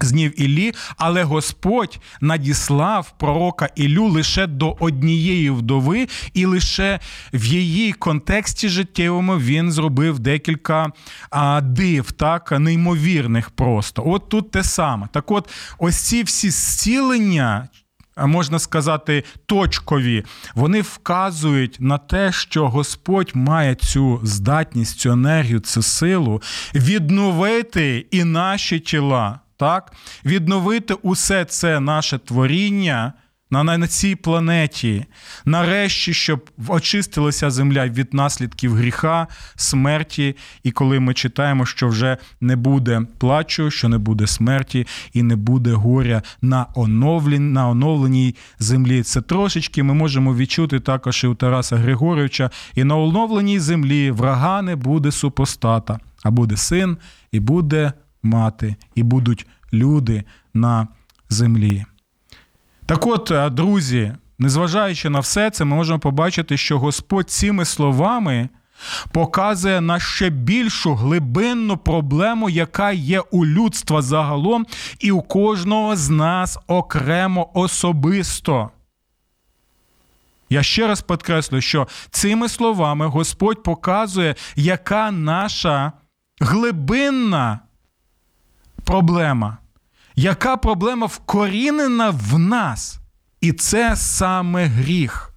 [0.00, 7.00] з днів Іллі, але Господь надіслав пророка Іллю лише до однієї вдови, і лише
[7.32, 10.92] в її контексті життєвому він зробив декілька
[11.30, 14.02] а, див, так неймовірних просто.
[14.06, 15.08] От тут те саме.
[15.12, 17.68] Так, от, ось ці всі зцілення
[18.16, 25.82] можна сказати, точкові, вони вказують на те, що Господь має цю здатність, цю енергію, цю
[25.82, 26.42] силу
[26.74, 29.92] відновити і наші тіла, так?
[30.24, 33.12] відновити усе це наше творіння
[33.50, 35.04] на, на цій планеті,
[35.44, 40.36] нарешті, щоб очистилася земля від наслідків гріха, смерті.
[40.62, 45.36] І коли ми читаємо, що вже не буде плачу, що не буде смерті і не
[45.36, 49.02] буде горя на оновлен, на оновленій землі.
[49.02, 52.50] Це трошечки ми можемо відчути також і у Тараса Григоровича.
[52.74, 56.96] І на оновленій землі врага не буде супостата, а буде син,
[57.32, 57.92] і буде
[58.24, 60.88] мати, і будуть люди на
[61.28, 61.84] землі.
[62.86, 68.48] Так от, е, друзі, незважаючи на все це, ми можемо побачити, що Господь цими словами
[69.12, 74.66] показує на ще більшу глибинну проблему, яка є у людства загалом,
[74.98, 78.70] і у кожного з нас окремо особисто.
[80.50, 85.92] Я ще раз підкреслю, що цими словами Господь показує, яка наша
[86.40, 87.60] глибинна
[88.84, 89.58] проблема.
[90.16, 92.98] Яка проблема вкорінена в нас?
[93.40, 95.34] І це саме гріх.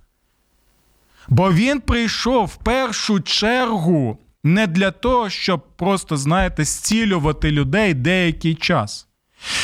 [1.27, 8.55] Бо він прийшов в першу чергу не для того, щоб просто, знаєте, зцілювати людей деякий
[8.55, 9.06] час.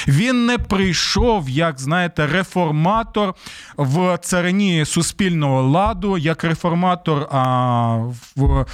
[0.08, 3.34] Він не прийшов, як знаєте, реформатор
[3.78, 7.98] в царині суспільного ладу, як реформатор, а,
[8.36, 8.65] в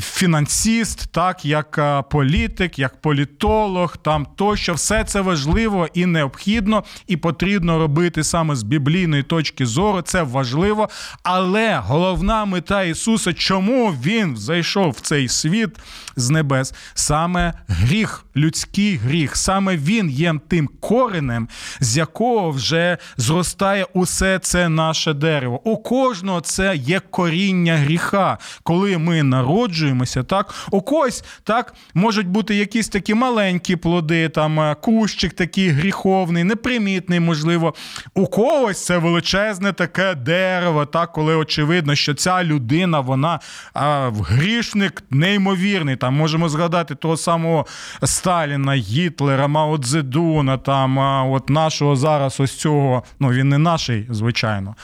[0.00, 7.78] фінансіст, так, як політик, як політолог, там тощо все це важливо і необхідно, і потрібно
[7.78, 10.02] робити саме з біблійної точки зору.
[10.02, 10.88] Це важливо.
[11.22, 15.70] Але головна мета Ісуса, чому Він зайшов в цей світ
[16.16, 16.74] з небес?
[16.94, 21.48] Саме гріх, людський гріх, саме Він є тим коренем,
[21.80, 25.60] з якого вже зростає усе це наше дерево.
[25.64, 28.38] У кожного це є коріння гріха.
[28.62, 34.74] Коли ми народжуємося, так у когось так можуть бути якісь такі маленькі плоди, там е,
[34.74, 37.74] кущик такий гріховний, непримітний, можливо.
[38.14, 43.40] У когось це величезне таке дерево, так, коли очевидно, що ця людина, вона
[43.74, 45.96] а, грішник неймовірний.
[46.06, 47.66] Там можемо згадати того самого
[48.04, 50.98] Сталіна, Гітлера, Мао Цзедуна, там
[51.32, 54.76] от нашого зараз ось цього, ну він не наший, звичайно,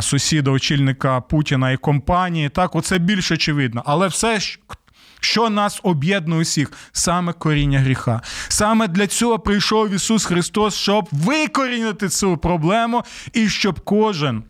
[0.00, 2.48] сусіда, очільника Путіна і компанії.
[2.48, 3.82] Так, оце більш очевидно.
[3.86, 4.40] Але все
[5.20, 8.20] що нас об'єднує усіх, саме коріння гріха.
[8.48, 14.44] Саме для цього прийшов Ісус Христос, щоб викорінити цю проблему, і щоб кожен,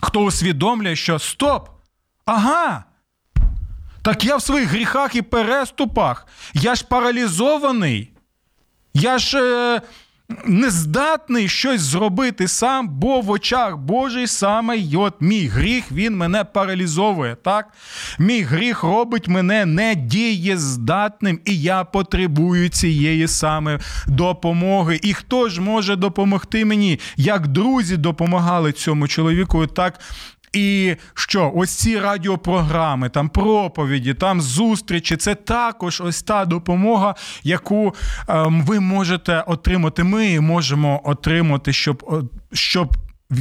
[0.00, 1.68] хто усвідомлює, що стоп!
[2.24, 2.84] Ага!
[4.06, 8.10] Так я в своїх гріхах і переступах, я ж паралізований.
[8.94, 9.80] Я ж е,
[10.46, 10.70] не
[11.48, 17.36] щось зробити сам, бо в очах Божий саме от мій гріх він мене паралізовує.
[17.44, 17.68] так?
[18.18, 25.00] Мій гріх робить мене недієздатним, і я потребую цієї саме допомоги.
[25.02, 27.00] І хто ж може допомогти мені?
[27.16, 30.00] Як друзі допомагали цьому чоловіку, так
[30.56, 37.94] і що ось ці радіопрограми, там проповіді, там зустрічі це також ось та допомога, яку
[38.28, 40.04] ем, ви можете отримати.
[40.04, 42.96] Ми можемо отримати, щоб щоб.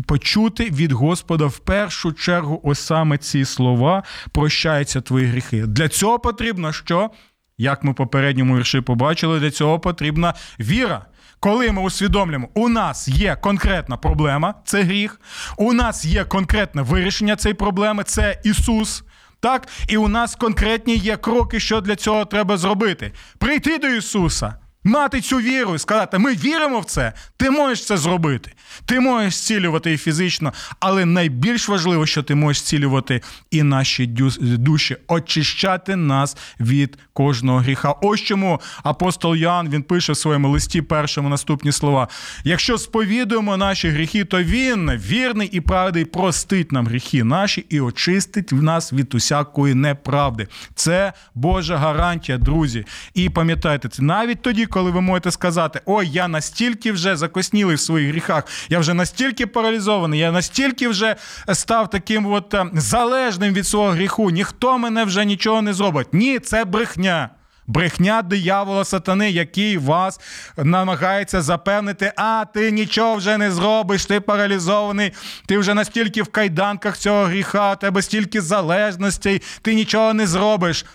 [0.06, 5.65] Почути від Господа в першу чергу ось саме ці слова прощаються твої гріхи.
[5.65, 7.10] Для цього потрібно що?
[7.58, 11.06] Як ми попередньому вірші побачили, для цього потрібна віра
[11.45, 15.21] коли ми усвідомлюємо, у нас є конкретна проблема, це гріх,
[15.58, 19.03] у нас є конкретне вирішення цієї проблеми, це Ісус.
[19.39, 24.55] Так, і у нас конкретні є кроки, що для цього треба зробити: прийти до Ісуса
[24.86, 28.52] мати цю віру і сказати, ми віримо в це, ти можеш це зробити.
[28.86, 33.21] Ти можеш зцілювати і фізично, але найбільш важливо, що ти можеш зцілювати
[33.52, 34.08] і наші
[34.41, 37.91] душі, очищати нас від кожного гріха.
[38.02, 42.08] Ось чому апостол Ян він пише в своєму листі першому наступні слова:
[42.43, 48.52] якщо сповідуємо наші гріхи, то він вірний і правдий простить нам гріхи наші і очистить
[48.52, 50.48] в нас від усякої неправди.
[50.76, 52.86] Це Божа гарантія, друзі.
[53.13, 57.80] І пам'ятайте, це навіть тоді, коли ви можете сказати, ой, я настільки вже закоснілий в
[57.80, 61.16] своїх гріхах, я вже настільки паралізований, я настільки вже
[61.54, 66.08] став таким от е, залежним від свого гріху, ніхто мене вже нічого не зробить.
[66.14, 67.30] Ні, це брехня.
[67.68, 70.20] Брехня диявола сатани, який вас
[70.58, 75.12] намагається запевнити, а ти нічого вже не зробиш, ти паралізований,
[75.46, 80.86] ти вже настільки в кайданках цього гріха, у тебе стільки залежностей, ти нічого не зробиш.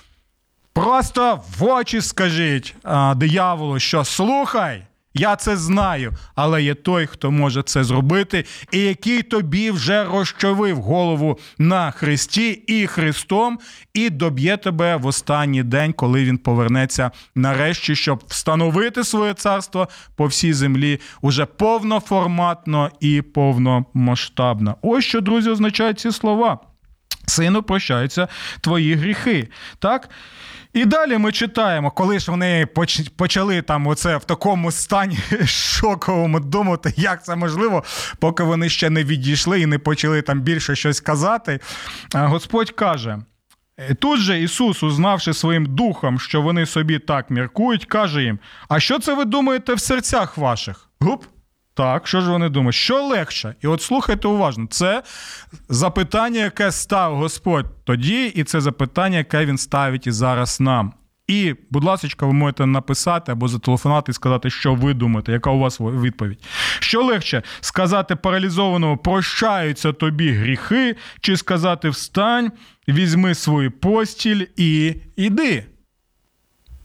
[0.80, 4.82] Просто в очі скажіть а, дияволу, що слухай,
[5.14, 10.76] Я це знаю, але є той, хто може це зробити, і який тобі вже розчавив
[10.76, 13.58] голову на хресті і Христом,
[13.94, 20.26] і доб'є тебе в останній день, коли він повернеться нарешті, щоб встановити своє царство по
[20.26, 24.76] всій землі уже повноформатно і повномасштабно.
[24.82, 26.58] Ось що, друзі, означають ці слова.
[27.26, 28.28] Сину, прощаються
[28.60, 29.48] твої гріхи.
[29.78, 30.10] Так?
[30.72, 32.66] І далі ми читаємо, коли ж вони
[33.16, 37.84] почали там оце в такому стані шоковому думати, як це можливо,
[38.18, 41.60] поки вони ще не відійшли і не почали там більше щось казати.
[42.14, 43.18] Господь каже.
[43.98, 48.98] Тут же Ісус, узнавши своїм духом, що вони собі так міркують, каже їм: А що
[48.98, 50.88] це ви думаєте в серцях ваших?
[51.00, 51.24] Гуп?
[51.74, 52.74] Так, що ж вони думають?
[52.74, 53.54] Що легше?
[53.60, 55.02] І от слухайте уважно, це
[55.68, 60.92] запитання, яке став Господь тоді, і це запитання, яке він ставить і зараз нам.
[61.30, 65.58] І, будь ласка, ви можете написати або зателефонувати і сказати, що ви думаєте, яка у
[65.58, 66.44] вас відповідь.
[66.80, 72.52] Що легше сказати паралізованому прощаються тобі гріхи, чи сказати встань,
[72.88, 75.66] візьми свою постіль і йди.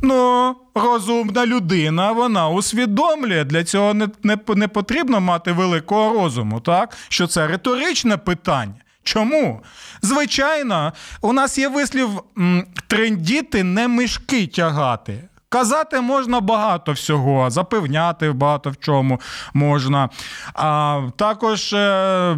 [0.07, 3.43] Ну, розумна людина, вона усвідомлює.
[3.43, 6.97] Для цього не, не, не потрібно мати великого розуму, так?
[7.09, 8.73] Що це риторичне питання.
[9.03, 9.61] Чому?
[10.01, 12.09] Звичайно, у нас є вислів
[12.87, 15.23] трендіти не мішки тягати.
[15.49, 19.21] Казати можна багато всього, запевняти багато в чому
[19.53, 20.09] можна.
[20.53, 22.37] А Також е,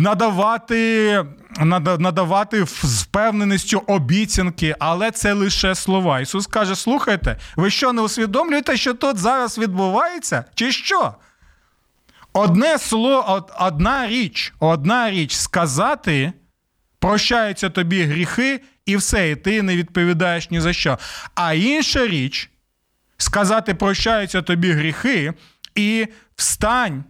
[0.00, 1.24] надавати
[1.60, 6.20] надавати з впевненістю обіцянки, але це лише слова.
[6.20, 10.44] Ісус каже: слухайте, ви що не усвідомлюєте, що тут зараз відбувається?
[10.54, 11.14] Чи що?
[12.32, 16.32] Одне слово, одна річ, одна річ сказати,
[16.98, 20.98] прощаються тобі гріхи, і все, і ти не відповідаєш ні за що.
[21.34, 22.50] А інша річ
[23.16, 25.32] сказати, прощаються тобі гріхи,
[25.74, 27.04] і встань.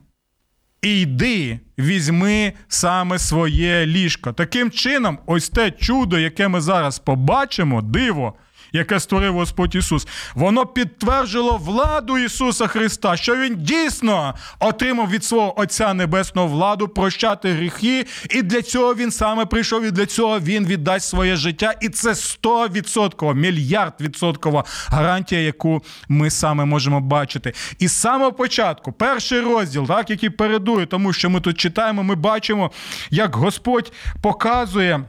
[0.82, 4.32] І йди, візьми саме своє ліжко.
[4.32, 8.34] Таким чином, ось те чудо, яке ми зараз побачимо, диво,
[8.72, 15.60] яке створив Господь Ісус, воно підтверджило владу Ісуса Христа, що Він дійсно отримав від свого
[15.60, 20.66] Отця Небесного владу прощати гріхи, і для цього він саме прийшов, і для цього він
[20.66, 21.74] віддасть своє життя.
[21.80, 27.52] І це 100%, мільярд відсоткова гарантія, яку ми саме можемо бачити.
[27.78, 32.14] І з самого початку, перший розділ, так, який передує, тому що ми тут читаємо, ми
[32.14, 32.70] бачимо,
[33.10, 33.92] як Господь
[34.22, 35.04] показує.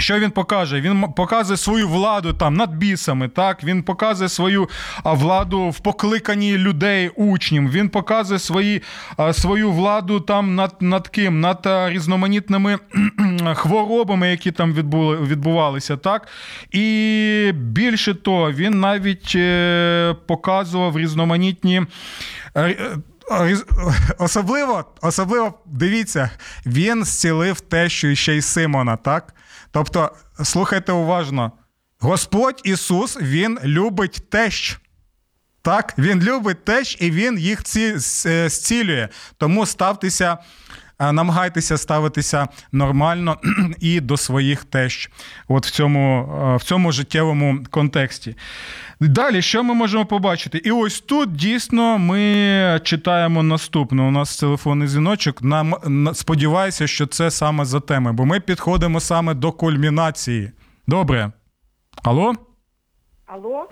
[0.00, 0.80] Що він покаже?
[0.80, 3.28] Він показує свою владу там над бісами.
[3.28, 4.68] Так він показує свою
[5.04, 7.70] владу в покликанні людей учнів.
[7.70, 8.82] Він показує свої,
[9.32, 12.78] свою владу там над над ким, над різноманітними
[13.54, 14.72] хворобами, які там
[15.26, 15.96] відбувалися.
[15.96, 16.28] Так
[16.70, 21.82] і більше того, він навіть е, показував різноманітні.
[22.56, 22.76] Е,
[24.18, 26.30] особливо, особливо дивіться,
[26.66, 29.34] він зцілив те, що ще й Симона, так?
[29.70, 30.10] Тобто,
[30.44, 31.52] слухайте уважно,
[31.98, 34.78] Господь Ісус, Він любить тещ.
[35.62, 37.62] Так, Він любить тещ і Він їх
[38.26, 39.08] е, зцілює.
[39.36, 40.38] Тому ставтеся,
[41.00, 43.36] намагайтеся ставитися нормально
[43.80, 45.10] і до своїх тещ
[45.48, 48.36] от в цьому, е, в цьому життєвому контексті.
[49.00, 50.58] Далі, що ми можемо побачити?
[50.58, 54.02] І ось тут дійсно ми читаємо наступне.
[54.02, 55.42] У нас телефонний дзвіночок.
[55.42, 55.74] Нам
[56.14, 60.50] сподіваюся, що це саме за теми, бо ми підходимо саме до кульмінації.
[60.86, 61.32] Добре.
[62.02, 62.34] Алло?
[63.26, 63.68] Алло?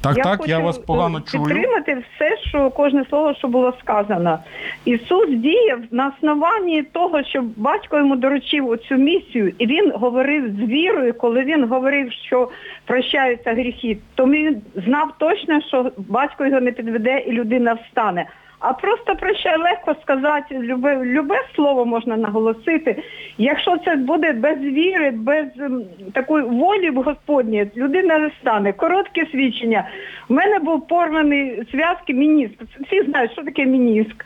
[0.00, 1.44] Так, я так, хочу я вас погано чую.
[1.44, 4.38] підтримати все, що кожне слово, що було сказано.
[4.84, 10.58] Ісус діяв на основанні того, що батько йому доручив оцю місію, і він говорив з
[10.58, 12.48] вірою, коли він говорив, що
[12.84, 18.26] прощаються гріхи, то він знав точно, що батько його не підведе і людина встане.
[18.60, 23.02] А просто прощай легко сказати, любе, любе слово можна наголосити.
[23.38, 25.82] Якщо це буде без віри, без м,
[26.12, 28.72] такої волі Господні, людина не стане.
[28.72, 29.88] Коротке свідчення.
[30.28, 32.54] У мене був порваний зв'язки мініск.
[32.86, 34.24] Всі знають, що таке мініск.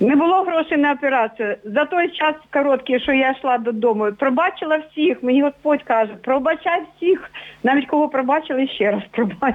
[0.00, 1.56] Не було грошей на операцію.
[1.64, 5.22] За той час короткий, що я йшла додому, пробачила всіх.
[5.22, 7.30] Мені Господь каже, пробачай всіх,
[7.62, 9.54] навіть кого пробачили, ще раз пробач.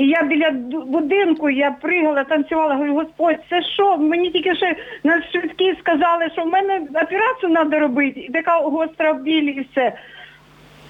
[0.00, 0.50] І я біля
[0.86, 3.96] будинку, я пригала, танцювала, говорю, Господь, це що?
[3.96, 9.12] Мені тільки ще на швидкі сказали, що в мене операцію треба робити, і така гостра
[9.12, 9.92] біль і все.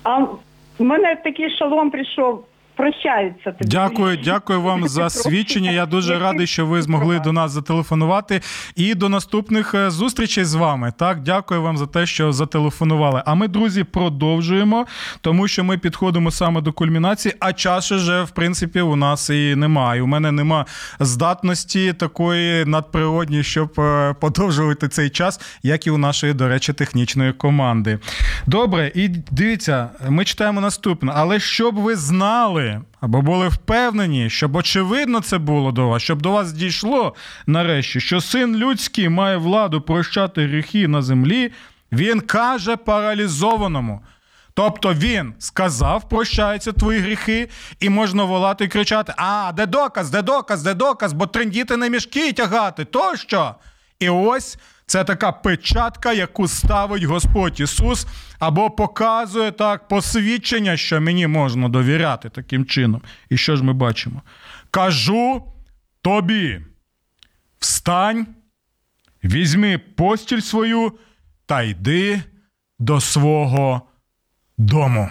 [0.03, 0.39] А в
[0.79, 2.45] мене такий шалом прийшов.
[2.77, 3.71] Прощаються тобі.
[3.71, 5.71] Дякую, дякую вам за свідчення.
[5.71, 8.41] Я дуже радий, що ви змогли до нас зателефонувати.
[8.77, 10.93] І до наступних е, зустрічей з вами.
[10.99, 13.23] Так, дякую вам за те, що зателефонували.
[13.27, 14.87] А ми, друзі, продовжуємо,
[15.21, 19.55] тому що ми підходимо саме до кульмінації, а часу вже, в принципі, у нас і
[19.57, 20.03] немає.
[20.03, 20.67] У мене нема
[21.01, 27.33] здатності такої надприродньої, щоб е, подовжувати цей час, як і у нашої, до речі, технічної
[27.33, 27.99] команди.
[28.47, 31.13] Добре, і дивіться, ми читаємо наступне.
[31.15, 32.70] Але щоб ви знали
[33.01, 37.15] або були впевнені, щоб очевидно це було до вас, щоб до вас дійшло
[37.47, 41.53] нарешті, що син людський має владу прощати гріхи на землі,
[41.93, 44.01] він каже паралізованому.
[44.55, 47.49] Тобто він сказав, прощаються твої гріхи,
[47.81, 51.91] і можна волати і кричати: А, де доказ, де доказ, де доказ, бо трендіти не
[51.91, 53.55] мішки тягати, тощо.
[53.99, 54.59] І ось
[54.91, 58.07] це така печатка, яку ставить Господь Ісус,
[58.39, 63.03] або показує так посвідчення, що мені можна довіряти таким чином.
[63.29, 64.23] І що ж ми бачимо?
[64.71, 65.53] Кажу
[66.03, 66.61] тобі:
[67.59, 68.27] встань,
[69.25, 70.99] візьми постіль свою
[71.47, 72.23] та йди
[72.79, 73.83] до свого
[74.59, 75.11] дому.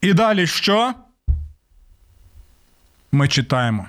[0.00, 0.94] І далі що?
[3.12, 3.88] Ми читаємо.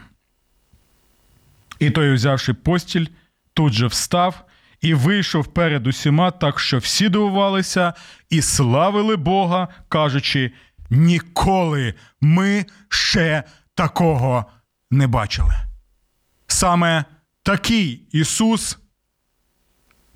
[1.80, 3.06] І той, взявши постіль,
[3.54, 4.45] тут же встав
[4.86, 7.94] і вийшов перед усіма, так що всі дивувалися
[8.30, 10.52] і славили Бога, кажучи:
[10.90, 13.44] ніколи ми ще
[13.76, 14.46] такого
[14.92, 15.54] не бачили.
[16.48, 17.06] Саме
[17.44, 18.78] такий Ісус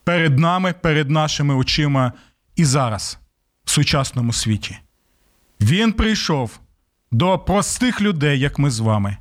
[0.04, 2.14] перед нами, перед нашими очима
[2.56, 3.20] і зараз,
[3.66, 4.78] в сучасному світі.
[5.62, 6.60] Він прийшов
[7.12, 9.18] до простих людей, як ми з вами.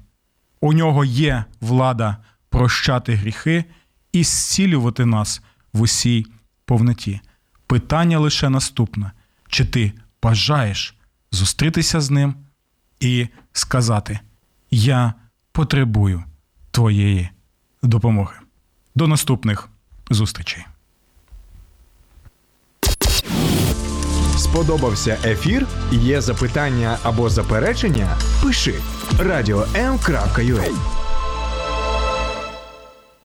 [0.60, 2.16] У нього є влада
[2.48, 3.64] прощати гріхи
[4.12, 5.42] і зцілювати нас
[5.72, 6.26] в усій
[6.64, 7.20] повноті.
[7.66, 9.12] Питання лише наступне:
[9.48, 9.92] чи ти
[10.22, 10.94] бажаєш
[11.32, 12.34] зустрітися з ним
[13.00, 14.20] і сказати:
[14.70, 15.14] Я
[15.52, 16.24] потребую
[16.70, 17.28] твоєї
[17.82, 18.34] допомоги.
[18.94, 19.68] До наступних
[20.10, 20.66] зустрічей.
[24.36, 25.66] Сподобався ефір?
[25.92, 28.16] Є запитання або заперечення?
[28.42, 28.74] Пиши
[29.18, 31.07] радіом.ua